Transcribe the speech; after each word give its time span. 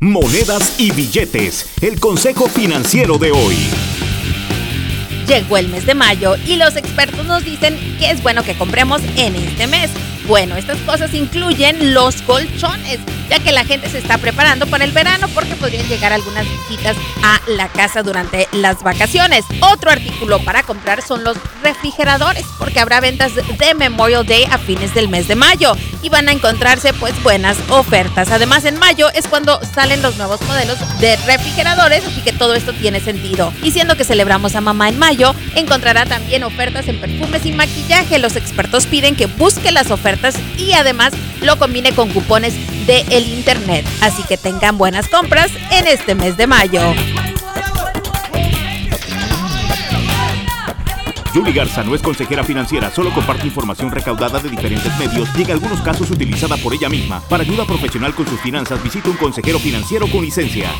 Monedas 0.00 0.78
y 0.78 0.90
billetes, 0.90 1.70
el 1.80 1.98
consejo 1.98 2.48
financiero 2.48 3.16
de 3.16 3.32
hoy. 3.32 3.56
Llegó 5.26 5.56
el 5.56 5.68
mes 5.68 5.86
de 5.86 5.94
mayo 5.94 6.36
y 6.46 6.56
los 6.56 6.76
expertos 6.76 7.24
nos 7.24 7.42
dicen 7.42 7.78
que 7.98 8.10
es 8.10 8.22
bueno 8.22 8.44
que 8.44 8.58
compremos 8.58 9.00
en 9.16 9.34
este 9.36 9.66
mes. 9.66 9.90
Bueno, 10.26 10.56
estas 10.56 10.78
cosas 10.78 11.14
incluyen 11.14 11.94
los 11.94 12.20
colchones, 12.22 12.98
ya 13.30 13.38
que 13.38 13.52
la 13.52 13.64
gente 13.64 13.88
se 13.88 13.98
está 13.98 14.18
preparando 14.18 14.66
para 14.66 14.84
el 14.84 14.90
verano 14.90 15.28
porque 15.28 15.54
podrían 15.54 15.86
llegar 15.88 16.12
algunas 16.12 16.44
visitas 16.48 16.96
a 17.22 17.40
la 17.46 17.68
casa 17.68 18.02
durante 18.02 18.48
las 18.50 18.82
vacaciones. 18.82 19.44
Otro 19.60 19.88
artículo 19.88 20.40
para 20.40 20.64
comprar 20.64 21.00
son 21.02 21.22
los 21.22 21.36
refrigeradores, 21.62 22.44
porque 22.58 22.80
habrá 22.80 22.98
ventas 22.98 23.32
de 23.36 23.74
Memorial 23.74 24.26
Day 24.26 24.48
a 24.50 24.58
fines 24.58 24.94
del 24.94 25.08
mes 25.08 25.28
de 25.28 25.36
mayo 25.36 25.76
y 26.02 26.08
van 26.08 26.28
a 26.28 26.32
encontrarse 26.32 26.92
pues 26.92 27.14
buenas 27.22 27.56
ofertas. 27.68 28.32
Además, 28.32 28.64
en 28.64 28.80
mayo 28.80 29.08
es 29.14 29.28
cuando 29.28 29.60
salen 29.74 30.02
los 30.02 30.16
nuevos 30.16 30.40
modelos 30.42 30.76
de 30.98 31.14
refrigeradores, 31.18 32.04
así 32.04 32.20
que 32.22 32.32
todo 32.32 32.54
esto 32.54 32.72
tiene 32.72 32.98
sentido. 32.98 33.52
Y 33.62 33.70
siendo 33.70 33.96
que 33.96 34.04
celebramos 34.04 34.56
a 34.56 34.60
mamá 34.60 34.88
en 34.88 34.98
mayo, 34.98 35.36
encontrará 35.54 36.04
también 36.04 36.42
ofertas 36.42 36.88
en 36.88 37.00
perfumes 37.00 37.46
y 37.46 37.52
maquillaje. 37.52 38.18
Los 38.18 38.34
expertos 38.34 38.86
piden 38.86 39.14
que 39.14 39.26
busque 39.26 39.70
las 39.70 39.92
ofertas 39.92 40.15
y 40.58 40.72
además 40.72 41.12
lo 41.42 41.58
combine 41.58 41.92
con 41.92 42.10
cupones 42.10 42.54
de 42.86 43.00
el 43.10 43.28
internet. 43.28 43.86
Así 44.00 44.22
que 44.24 44.36
tengan 44.36 44.78
buenas 44.78 45.08
compras 45.08 45.50
en 45.70 45.86
este 45.86 46.14
mes 46.14 46.36
de 46.36 46.46
mayo. 46.46 46.82
Julie 51.36 51.52
Garza 51.52 51.84
no 51.84 51.94
es 51.94 52.00
consejera 52.00 52.42
financiera, 52.44 52.90
solo 52.90 53.12
comparte 53.12 53.46
información 53.46 53.90
recaudada 53.90 54.38
de 54.38 54.48
diferentes 54.48 54.90
medios 54.98 55.28
y 55.36 55.42
en 55.42 55.50
algunos 55.50 55.82
casos 55.82 56.10
utilizada 56.10 56.56
por 56.56 56.72
ella 56.72 56.88
misma. 56.88 57.20
Para 57.28 57.42
ayuda 57.42 57.66
profesional 57.66 58.14
con 58.14 58.26
sus 58.26 58.40
finanzas, 58.40 58.82
visite 58.82 59.10
un 59.10 59.16
consejero 59.18 59.58
financiero 59.58 60.06
con 60.06 60.22
licencia. 60.22 60.70